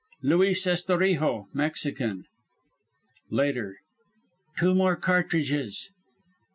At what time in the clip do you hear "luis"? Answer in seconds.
0.23-0.65